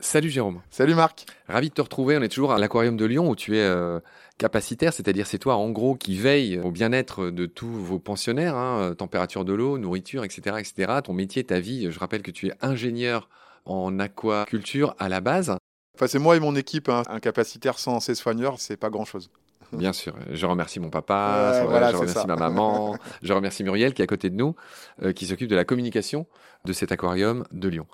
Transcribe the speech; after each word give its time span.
Salut 0.00 0.30
Jérôme. 0.30 0.62
Salut 0.70 0.94
Marc. 0.94 1.26
Ravi 1.48 1.68
de 1.68 1.74
te 1.74 1.82
retrouver. 1.82 2.16
On 2.16 2.22
est 2.22 2.28
toujours 2.28 2.52
à 2.52 2.58
l'aquarium 2.58 2.96
de 2.96 3.04
Lyon 3.04 3.28
où 3.28 3.36
tu 3.36 3.56
es 3.58 3.62
euh, 3.62 4.00
capacitaire, 4.38 4.92
c'est-à-dire 4.92 5.26
c'est 5.26 5.38
toi 5.38 5.56
en 5.56 5.70
gros 5.70 5.96
qui 5.96 6.16
veille 6.16 6.58
au 6.60 6.70
bien-être 6.70 7.30
de 7.30 7.46
tous 7.46 7.66
vos 7.66 7.98
pensionnaires, 7.98 8.56
hein, 8.56 8.94
température 8.96 9.44
de 9.44 9.52
l'eau, 9.52 9.76
nourriture, 9.76 10.24
etc., 10.24 10.56
etc. 10.60 11.00
Ton 11.04 11.12
métier, 11.12 11.44
ta 11.44 11.60
vie. 11.60 11.90
Je 11.90 11.98
rappelle 11.98 12.22
que 12.22 12.30
tu 12.30 12.46
es 12.46 12.52
ingénieur 12.62 13.28
en 13.64 13.98
aquaculture 13.98 14.94
à 14.98 15.08
la 15.08 15.20
base. 15.20 15.54
Enfin, 15.94 16.06
c'est 16.06 16.20
moi 16.20 16.36
et 16.36 16.40
mon 16.40 16.54
équipe. 16.54 16.88
hein. 16.88 17.02
Un 17.08 17.18
capacitaire 17.20 17.78
sans 17.78 17.98
ses 18.00 18.14
soigneurs, 18.14 18.60
c'est 18.60 18.76
pas 18.76 18.88
grand-chose. 18.90 19.30
Bien 19.72 19.92
sûr, 19.92 20.14
je 20.30 20.46
remercie 20.46 20.80
mon 20.80 20.90
papa, 20.90 21.52
Ouais, 21.52 21.60
je 21.60 21.66
voilà, 21.66 21.90
remercie 21.90 22.26
ma 22.26 22.36
maman, 22.36 22.96
je 23.22 23.32
remercie 23.32 23.64
Muriel 23.64 23.92
qui 23.92 24.02
est 24.02 24.04
à 24.04 24.06
côté 24.06 24.30
de 24.30 24.36
nous, 24.36 24.54
euh, 25.02 25.12
qui 25.12 25.26
s'occupe 25.26 25.48
de 25.48 25.56
la 25.56 25.64
communication 25.64 26.26
de 26.64 26.72
cet 26.72 26.92
aquarium 26.92 27.44
de 27.52 27.68
Lyon. 27.68 27.86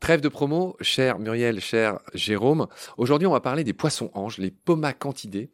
Trêve 0.00 0.20
de 0.20 0.28
promo, 0.28 0.76
cher 0.80 1.18
Muriel, 1.18 1.60
cher 1.60 1.98
Jérôme. 2.14 2.68
Aujourd'hui, 2.98 3.26
on 3.26 3.32
va 3.32 3.40
parler 3.40 3.64
des 3.64 3.72
poissons 3.72 4.10
anges, 4.14 4.38
les 4.38 4.52
pomacantidés. 4.52 5.50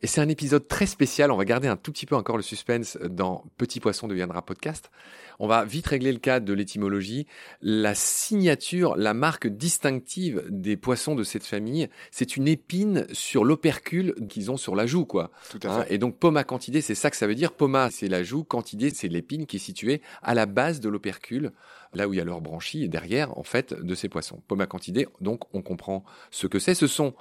Et 0.00 0.06
c'est 0.06 0.20
un 0.20 0.28
épisode 0.28 0.68
très 0.68 0.86
spécial. 0.86 1.32
On 1.32 1.36
va 1.36 1.44
garder 1.44 1.66
un 1.66 1.76
tout 1.76 1.90
petit 1.90 2.06
peu 2.06 2.14
encore 2.14 2.36
le 2.36 2.42
suspense 2.44 2.96
dans 3.10 3.44
Petit 3.56 3.80
Poisson 3.80 4.06
deviendra 4.06 4.42
podcast. 4.42 4.92
On 5.40 5.48
va 5.48 5.64
vite 5.64 5.88
régler 5.88 6.12
le 6.12 6.20
cas 6.20 6.38
de 6.38 6.52
l'étymologie. 6.52 7.26
La 7.62 7.96
signature, 7.96 8.96
la 8.96 9.12
marque 9.12 9.48
distinctive 9.48 10.44
des 10.50 10.76
poissons 10.76 11.16
de 11.16 11.24
cette 11.24 11.44
famille, 11.44 11.88
c'est 12.12 12.36
une 12.36 12.46
épine 12.46 13.06
sur 13.12 13.44
l'opercule 13.44 14.14
qu'ils 14.28 14.52
ont 14.52 14.56
sur 14.56 14.76
la 14.76 14.86
joue, 14.86 15.04
quoi. 15.04 15.32
Tout 15.50 15.58
à 15.64 15.68
Hein, 15.68 15.82
fait. 15.82 15.94
et 15.94 15.98
donc 15.98 16.16
poma 16.16 16.44
cantidé, 16.44 16.80
c'est 16.80 16.94
ça 16.94 17.10
que 17.10 17.16
ça 17.16 17.26
veut 17.26 17.34
dire. 17.34 17.52
Poma, 17.52 17.90
c'est 17.90 18.08
la 18.08 18.22
joue, 18.22 18.44
cantidé, 18.44 18.90
c'est 18.90 19.08
l'épine 19.08 19.46
qui 19.46 19.56
est 19.56 19.60
située 19.60 20.00
à 20.22 20.34
la 20.34 20.46
base 20.46 20.78
de 20.78 20.88
l'opercule, 20.88 21.50
là 21.92 22.06
où 22.06 22.14
il 22.14 22.18
y 22.18 22.20
a 22.20 22.24
leur 22.24 22.40
branchie 22.40 22.88
derrière, 22.88 23.36
en 23.36 23.42
fait, 23.42 23.74
de 23.74 23.94
ces 23.96 24.08
poissons. 24.08 24.42
Poma 24.46 24.66
cantidé, 24.66 25.08
donc 25.20 25.52
on 25.54 25.62
comprend 25.62 26.04
ce 26.30 26.46
que 26.46 26.60
c'est. 26.60 26.74
Ce 26.74 26.86
sont 26.86 27.14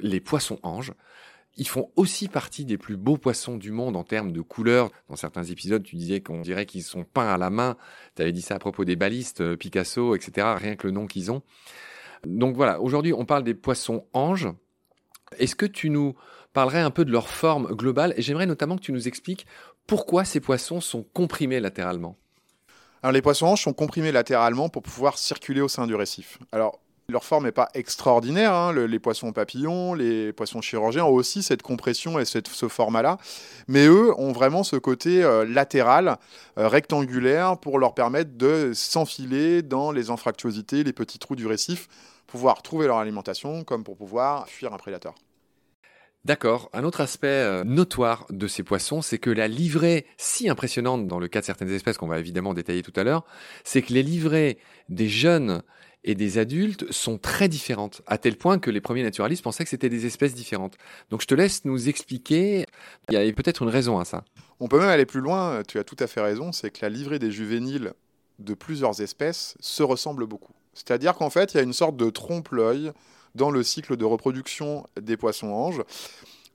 les 0.00 0.20
poissons 0.20 0.60
anges. 0.62 0.92
Ils 1.56 1.68
font 1.68 1.90
aussi 1.94 2.28
partie 2.28 2.64
des 2.64 2.78
plus 2.78 2.96
beaux 2.96 3.16
poissons 3.16 3.56
du 3.56 3.70
monde 3.70 3.96
en 3.96 4.02
termes 4.02 4.32
de 4.32 4.40
couleurs. 4.40 4.90
Dans 5.08 5.16
certains 5.16 5.44
épisodes, 5.44 5.82
tu 5.82 5.94
disais 5.94 6.20
qu'on 6.20 6.40
dirait 6.40 6.66
qu'ils 6.66 6.82
sont 6.82 7.04
peints 7.04 7.28
à 7.28 7.38
la 7.38 7.50
main. 7.50 7.76
Tu 8.16 8.22
avais 8.22 8.32
dit 8.32 8.42
ça 8.42 8.56
à 8.56 8.58
propos 8.58 8.84
des 8.84 8.96
balistes, 8.96 9.40
euh, 9.40 9.56
Picasso, 9.56 10.16
etc. 10.16 10.48
Rien 10.56 10.74
que 10.74 10.86
le 10.86 10.92
nom 10.92 11.06
qu'ils 11.06 11.30
ont. 11.30 11.42
Donc 12.26 12.56
voilà, 12.56 12.80
aujourd'hui, 12.80 13.12
on 13.12 13.24
parle 13.24 13.44
des 13.44 13.54
poissons 13.54 14.06
anges. 14.12 14.48
Est-ce 15.38 15.54
que 15.54 15.66
tu 15.66 15.90
nous 15.90 16.14
parlerais 16.52 16.80
un 16.80 16.90
peu 16.90 17.04
de 17.04 17.12
leur 17.12 17.28
forme 17.28 17.68
globale? 17.74 18.14
Et 18.16 18.22
j'aimerais 18.22 18.46
notamment 18.46 18.76
que 18.76 18.82
tu 18.82 18.92
nous 18.92 19.06
expliques 19.06 19.46
pourquoi 19.86 20.24
ces 20.24 20.40
poissons 20.40 20.80
sont 20.80 21.02
comprimés 21.02 21.60
latéralement. 21.60 22.16
Alors, 23.02 23.12
les 23.12 23.22
poissons 23.22 23.46
anges 23.46 23.62
sont 23.62 23.74
comprimés 23.74 24.12
latéralement 24.12 24.70
pour 24.70 24.82
pouvoir 24.82 25.18
circuler 25.18 25.60
au 25.60 25.68
sein 25.68 25.86
du 25.86 25.94
récif. 25.94 26.38
Alors, 26.52 26.80
leur 27.08 27.24
forme 27.24 27.44
n'est 27.44 27.52
pas 27.52 27.68
extraordinaire. 27.74 28.52
hein. 28.54 28.72
Le- 28.72 28.86
les 28.86 28.98
poissons 28.98 29.32
papillons, 29.32 29.94
les 29.94 30.32
poissons 30.32 30.60
chirurgiens 30.60 31.04
ont 31.04 31.12
aussi 31.12 31.42
cette 31.42 31.62
compression 31.62 32.18
et 32.18 32.24
ce 32.24 32.68
format-là. 32.68 33.18
Mais 33.68 33.86
eux 33.86 34.12
ont 34.18 34.32
vraiment 34.32 34.64
ce 34.64 34.76
côté 34.76 35.22
euh, 35.22 35.44
latéral, 35.44 36.16
euh, 36.58 36.68
rectangulaire, 36.68 37.58
pour 37.58 37.78
leur 37.78 37.94
permettre 37.94 38.36
de 38.36 38.72
s'enfiler 38.74 39.62
dans 39.62 39.92
les 39.92 40.10
anfractuosités, 40.10 40.82
les 40.84 40.92
petits 40.92 41.18
trous 41.18 41.36
du 41.36 41.46
récif, 41.46 41.88
pouvoir 42.26 42.62
trouver 42.62 42.86
leur 42.86 42.96
alimentation, 42.98 43.64
comme 43.64 43.84
pour 43.84 43.96
pouvoir 43.96 44.48
fuir 44.48 44.72
un 44.72 44.78
prédateur. 44.78 45.14
D'accord. 46.24 46.70
Un 46.72 46.84
autre 46.84 47.02
aspect 47.02 47.26
euh, 47.28 47.64
notoire 47.64 48.24
de 48.30 48.46
ces 48.46 48.62
poissons, 48.62 49.02
c'est 49.02 49.18
que 49.18 49.28
la 49.28 49.46
livrée 49.46 50.06
si 50.16 50.48
impressionnante 50.48 51.06
dans 51.06 51.18
le 51.18 51.28
cas 51.28 51.40
de 51.40 51.44
certaines 51.44 51.70
espèces 51.70 51.98
qu'on 51.98 52.06
va 52.06 52.18
évidemment 52.18 52.54
détailler 52.54 52.82
tout 52.82 52.94
à 52.96 53.04
l'heure, 53.04 53.26
c'est 53.62 53.82
que 53.82 53.92
les 53.92 54.02
livrées 54.02 54.56
des 54.88 55.10
jeunes 55.10 55.62
et 56.04 56.14
des 56.14 56.38
adultes 56.38 56.90
sont 56.92 57.16
très 57.16 57.48
différentes, 57.48 58.02
à 58.06 58.18
tel 58.18 58.36
point 58.36 58.58
que 58.58 58.70
les 58.70 58.82
premiers 58.82 59.02
naturalistes 59.02 59.42
pensaient 59.42 59.64
que 59.64 59.70
c'était 59.70 59.88
des 59.88 60.04
espèces 60.04 60.34
différentes. 60.34 60.76
Donc 61.10 61.22
je 61.22 61.26
te 61.26 61.34
laisse 61.34 61.64
nous 61.64 61.88
expliquer, 61.88 62.66
il 63.08 63.14
y 63.14 63.16
a 63.16 63.32
peut-être 63.32 63.62
une 63.62 63.70
raison 63.70 63.98
à 63.98 64.04
ça. 64.04 64.24
On 64.60 64.68
peut 64.68 64.78
même 64.78 64.88
aller 64.88 65.06
plus 65.06 65.20
loin, 65.20 65.62
tu 65.66 65.78
as 65.78 65.84
tout 65.84 65.96
à 65.98 66.06
fait 66.06 66.20
raison, 66.20 66.52
c'est 66.52 66.70
que 66.70 66.80
la 66.82 66.90
livrée 66.90 67.18
des 67.18 67.30
juvéniles 67.30 67.94
de 68.38 68.54
plusieurs 68.54 69.00
espèces 69.00 69.56
se 69.60 69.82
ressemble 69.82 70.26
beaucoup. 70.26 70.52
C'est-à-dire 70.74 71.14
qu'en 71.14 71.30
fait, 71.30 71.54
il 71.54 71.56
y 71.56 71.60
a 71.60 71.62
une 71.62 71.72
sorte 71.72 71.96
de 71.96 72.10
trompe-l'œil 72.10 72.92
dans 73.34 73.50
le 73.50 73.62
cycle 73.62 73.96
de 73.96 74.04
reproduction 74.04 74.86
des 75.00 75.16
poissons 75.16 75.48
anges 75.48 75.82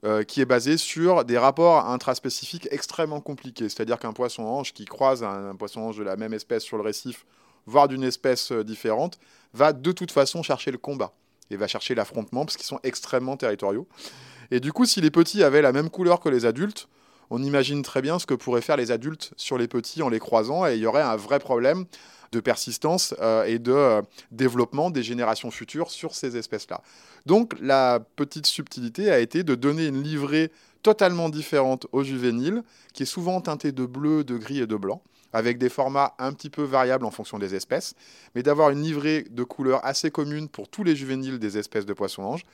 euh, 0.04 0.22
qui 0.22 0.40
est 0.40 0.46
basé 0.46 0.76
sur 0.76 1.24
des 1.24 1.38
rapports 1.38 1.86
intraspécifiques 1.86 2.68
extrêmement 2.70 3.20
compliqués. 3.20 3.68
C'est-à-dire 3.68 3.98
qu'un 3.98 4.12
poisson 4.12 4.44
ange 4.44 4.72
qui 4.72 4.84
croise 4.84 5.24
un, 5.24 5.50
un 5.50 5.56
poisson 5.56 5.80
ange 5.80 5.98
de 5.98 6.04
la 6.04 6.16
même 6.16 6.32
espèce 6.32 6.62
sur 6.62 6.76
le 6.76 6.82
récif, 6.82 7.26
voire 7.66 7.88
d'une 7.88 8.04
espèce 8.04 8.52
euh, 8.52 8.64
différente, 8.64 9.18
va 9.52 9.72
de 9.72 9.92
toute 9.92 10.10
façon 10.10 10.42
chercher 10.42 10.70
le 10.70 10.78
combat 10.78 11.12
et 11.50 11.56
va 11.56 11.66
chercher 11.66 11.94
l'affrontement 11.94 12.44
parce 12.44 12.56
qu'ils 12.56 12.66
sont 12.66 12.80
extrêmement 12.82 13.36
territoriaux. 13.36 13.88
Et 14.50 14.60
du 14.60 14.72
coup, 14.72 14.84
si 14.84 15.00
les 15.00 15.10
petits 15.10 15.42
avaient 15.42 15.62
la 15.62 15.72
même 15.72 15.90
couleur 15.90 16.20
que 16.20 16.28
les 16.28 16.46
adultes, 16.46 16.88
on 17.30 17.42
imagine 17.42 17.82
très 17.82 18.02
bien 18.02 18.18
ce 18.18 18.26
que 18.26 18.34
pourraient 18.34 18.60
faire 18.60 18.76
les 18.76 18.90
adultes 18.90 19.32
sur 19.36 19.56
les 19.56 19.68
petits 19.68 20.02
en 20.02 20.08
les 20.08 20.18
croisant 20.18 20.66
et 20.66 20.74
il 20.74 20.80
y 20.80 20.86
aurait 20.86 21.02
un 21.02 21.16
vrai 21.16 21.38
problème 21.38 21.86
de 22.32 22.40
persistance 22.40 23.14
euh, 23.20 23.44
et 23.44 23.58
de 23.58 23.72
euh, 23.72 24.02
développement 24.30 24.90
des 24.90 25.02
générations 25.02 25.50
futures 25.50 25.90
sur 25.90 26.14
ces 26.14 26.36
espèces-là. 26.36 26.82
Donc 27.26 27.54
la 27.60 28.00
petite 28.16 28.46
subtilité 28.46 29.10
a 29.10 29.18
été 29.18 29.42
de 29.42 29.54
donner 29.54 29.86
une 29.86 30.02
livrée 30.02 30.52
totalement 30.82 31.28
différente 31.28 31.86
aux 31.92 32.02
juvéniles, 32.02 32.62
qui 32.94 33.02
est 33.02 33.06
souvent 33.06 33.40
teintée 33.40 33.72
de 33.72 33.84
bleu, 33.84 34.24
de 34.24 34.36
gris 34.36 34.60
et 34.60 34.66
de 34.66 34.76
blanc, 34.76 35.02
avec 35.32 35.58
des 35.58 35.68
formats 35.68 36.14
un 36.18 36.32
petit 36.32 36.50
peu 36.50 36.62
variables 36.62 37.04
en 37.04 37.10
fonction 37.10 37.38
des 37.38 37.54
espèces, 37.54 37.94
mais 38.34 38.42
d'avoir 38.42 38.70
une 38.70 38.82
livrée 38.82 39.26
de 39.30 39.42
couleurs 39.44 39.84
assez 39.84 40.10
commune 40.10 40.48
pour 40.48 40.68
tous 40.68 40.84
les 40.84 40.96
juvéniles 40.96 41.38
des 41.38 41.58
espèces 41.58 41.86
de 41.86 41.92
poissons 41.92 42.22
anges. 42.22 42.44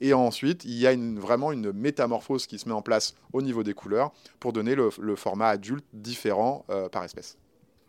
Et 0.00 0.14
ensuite, 0.14 0.64
il 0.64 0.74
y 0.74 0.86
a 0.86 0.96
vraiment 0.96 1.52
une 1.52 1.72
métamorphose 1.72 2.46
qui 2.46 2.58
se 2.58 2.68
met 2.68 2.74
en 2.74 2.82
place 2.82 3.14
au 3.32 3.40
niveau 3.40 3.62
des 3.62 3.72
couleurs 3.72 4.12
pour 4.40 4.52
donner 4.52 4.74
le, 4.74 4.90
format 5.16 5.48
adulte 5.48 5.84
différent 5.92 6.64
euh, 6.70 6.88
par 6.88 7.04
espèce. 7.04 7.36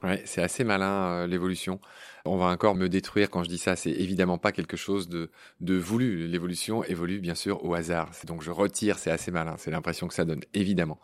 Ouais, 0.03 0.21
c'est 0.25 0.43
assez 0.43 0.65
malin 0.65 1.05
euh, 1.05 1.27
l'évolution. 1.27 1.79
On 2.25 2.37
va 2.37 2.47
encore 2.47 2.75
me 2.75 2.89
détruire 2.89 3.29
quand 3.29 3.43
je 3.43 3.49
dis 3.49 3.57
ça. 3.57 3.77
C'est 3.77 3.91
évidemment 3.91 4.37
pas 4.37 4.51
quelque 4.51 4.75
chose 4.75 5.07
de, 5.07 5.31
de 5.61 5.75
voulu. 5.75 6.27
L'évolution 6.27 6.83
évolue 6.83 7.19
bien 7.19 7.35
sûr 7.35 7.63
au 7.63 7.73
hasard. 7.73 8.11
Donc 8.25 8.43
je 8.43 8.51
retire. 8.51 8.99
C'est 8.99 9.11
assez 9.11 9.31
malin. 9.31 9.55
C'est 9.57 9.71
l'impression 9.71 10.09
que 10.09 10.13
ça 10.13 10.25
donne 10.25 10.41
évidemment. 10.53 10.99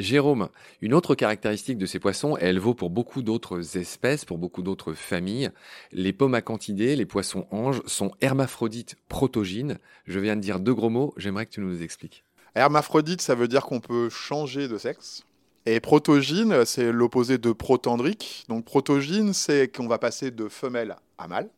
Jérôme, 0.00 0.48
une 0.80 0.94
autre 0.94 1.14
caractéristique 1.14 1.78
de 1.78 1.86
ces 1.86 1.98
poissons, 1.98 2.36
elle 2.38 2.58
vaut 2.58 2.74
pour 2.74 2.90
beaucoup 2.90 3.22
d'autres 3.22 3.76
espèces, 3.76 4.24
pour 4.24 4.38
beaucoup 4.38 4.62
d'autres 4.62 4.92
familles. 4.92 5.50
Les 5.92 6.12
pomacantidés, 6.12 6.96
les 6.96 7.06
poissons 7.06 7.46
anges, 7.50 7.82
sont 7.86 8.12
hermaphrodites 8.20 8.96
protogynes. 9.08 9.78
Je 10.06 10.18
viens 10.20 10.36
de 10.36 10.40
dire 10.40 10.60
deux 10.60 10.74
gros 10.74 10.90
mots. 10.90 11.14
J'aimerais 11.16 11.46
que 11.46 11.52
tu 11.52 11.60
nous 11.60 11.82
expliques. 11.82 12.24
Hermaphrodite, 12.54 13.22
ça 13.22 13.34
veut 13.34 13.48
dire 13.48 13.62
qu'on 13.62 13.80
peut 13.80 14.08
changer 14.08 14.66
de 14.68 14.76
sexe. 14.76 15.24
Et 15.66 15.78
protogyne, 15.80 16.64
c'est 16.64 16.90
l'opposé 16.90 17.38
de 17.38 17.52
protandrique. 17.52 18.44
Donc 18.48 18.64
protogyne, 18.64 19.34
c'est 19.34 19.68
qu'on 19.68 19.86
va 19.86 19.98
passer 19.98 20.30
de 20.30 20.48
femelle 20.48 20.96
à 21.18 21.28
mâle. 21.28 21.48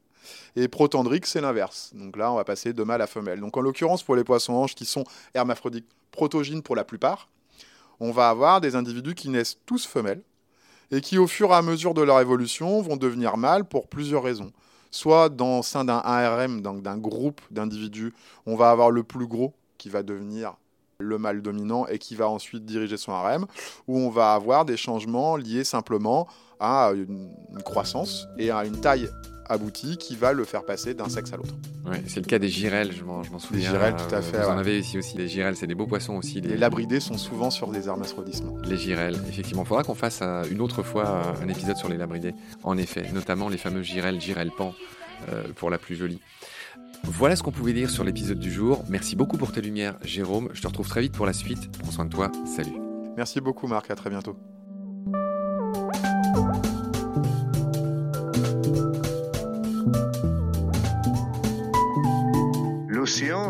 Et 0.56 0.68
protandrique, 0.68 1.26
c'est 1.26 1.40
l'inverse. 1.40 1.92
Donc 1.94 2.16
là, 2.16 2.32
on 2.32 2.36
va 2.36 2.44
passer 2.44 2.72
de 2.72 2.82
mâle 2.82 3.02
à 3.02 3.06
femelle. 3.06 3.40
Donc 3.40 3.56
en 3.56 3.60
l'occurrence, 3.60 4.02
pour 4.02 4.16
les 4.16 4.24
poissons 4.24 4.54
anges 4.54 4.74
qui 4.74 4.84
sont 4.84 5.04
hermaphrodites 5.34 5.86
protogynes 6.10 6.62
pour 6.62 6.76
la 6.76 6.84
plupart, 6.84 7.28
on 8.02 8.10
va 8.10 8.28
avoir 8.28 8.60
des 8.60 8.74
individus 8.74 9.14
qui 9.14 9.28
naissent 9.28 9.58
tous 9.64 9.86
femelles 9.86 10.22
et 10.90 11.00
qui, 11.00 11.18
au 11.18 11.28
fur 11.28 11.50
et 11.50 11.54
à 11.54 11.62
mesure 11.62 11.94
de 11.94 12.02
leur 12.02 12.20
évolution, 12.20 12.82
vont 12.82 12.96
devenir 12.96 13.36
mâles 13.36 13.64
pour 13.64 13.86
plusieurs 13.86 14.24
raisons. 14.24 14.50
Soit 14.90 15.28
dans 15.28 15.58
le 15.58 15.62
sein 15.62 15.84
d'un 15.84 16.02
ARM, 16.04 16.62
donc 16.62 16.82
d'un 16.82 16.98
groupe 16.98 17.40
d'individus, 17.52 18.12
on 18.44 18.56
va 18.56 18.70
avoir 18.70 18.90
le 18.90 19.04
plus 19.04 19.28
gros 19.28 19.54
qui 19.78 19.88
va 19.88 20.02
devenir 20.02 20.56
le 20.98 21.16
mâle 21.16 21.42
dominant 21.42 21.86
et 21.86 21.98
qui 21.98 22.16
va 22.16 22.28
ensuite 22.28 22.64
diriger 22.64 22.96
son 22.96 23.12
harem, 23.12 23.46
où 23.86 23.98
on 23.98 24.10
va 24.10 24.34
avoir 24.34 24.64
des 24.64 24.76
changements 24.76 25.36
liés 25.36 25.64
simplement 25.64 26.26
à 26.58 26.90
une 26.94 27.30
croissance 27.64 28.26
et 28.36 28.50
à 28.50 28.64
une 28.64 28.80
taille 28.80 29.08
aboutie 29.48 29.96
qui 29.96 30.16
va 30.16 30.32
le 30.32 30.44
faire 30.44 30.64
passer 30.64 30.94
d'un 30.94 31.08
sexe 31.08 31.32
à 31.32 31.36
l'autre. 31.36 31.54
Ouais, 31.86 32.02
c'est 32.06 32.20
le 32.20 32.26
cas 32.26 32.38
des 32.38 32.48
girelles, 32.48 32.92
je 32.92 33.04
m'en 33.04 33.22
souviens. 33.38 33.70
girelles, 33.70 33.96
tout 33.96 34.14
à 34.14 34.22
fait, 34.22 34.38
Vous 34.38 34.48
en 34.48 34.58
avez 34.58 34.78
ici 34.78 34.98
aussi 34.98 35.16
des 35.16 35.28
girelles, 35.28 35.56
c'est 35.56 35.66
des 35.66 35.74
beaux 35.74 35.86
poissons 35.86 36.14
aussi. 36.14 36.40
Les 36.40 36.56
labridés 36.56 37.00
sont 37.00 37.18
souvent 37.18 37.50
sur 37.50 37.70
des 37.70 37.88
hermaphrodismes. 37.88 38.60
Les 38.64 38.76
girelles, 38.76 39.18
effectivement. 39.28 39.62
Il 39.62 39.66
faudra 39.66 39.82
qu'on 39.82 39.94
fasse 39.94 40.20
euh, 40.22 40.44
une 40.50 40.60
autre 40.60 40.82
fois 40.82 41.06
euh, 41.06 41.44
un 41.44 41.48
épisode 41.48 41.76
sur 41.76 41.88
les 41.88 41.96
labridés. 41.96 42.34
En 42.62 42.76
effet, 42.78 43.10
notamment 43.12 43.48
les 43.48 43.58
fameux 43.58 43.82
girelles, 43.82 44.20
girelles 44.20 44.50
pan, 44.56 44.74
euh, 45.30 45.44
pour 45.56 45.70
la 45.70 45.78
plus 45.78 45.96
jolie. 45.96 46.20
Voilà 47.04 47.36
ce 47.36 47.42
qu'on 47.42 47.52
pouvait 47.52 47.72
dire 47.72 47.90
sur 47.90 48.04
l'épisode 48.04 48.38
du 48.38 48.52
jour. 48.52 48.84
Merci 48.88 49.16
beaucoup 49.16 49.36
pour 49.36 49.52
tes 49.52 49.60
lumières, 49.60 49.98
Jérôme. 50.02 50.48
Je 50.52 50.62
te 50.62 50.66
retrouve 50.68 50.88
très 50.88 51.00
vite 51.00 51.12
pour 51.12 51.26
la 51.26 51.32
suite. 51.32 51.70
Prends 51.78 51.90
soin 51.90 52.04
de 52.04 52.10
toi. 52.10 52.30
Salut. 52.46 52.72
Merci 53.16 53.40
beaucoup 53.40 53.66
Marc, 53.66 53.90
à 53.90 53.96
très 53.96 54.10
bientôt. 54.10 54.36